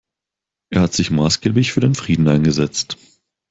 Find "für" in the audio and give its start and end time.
1.73-1.79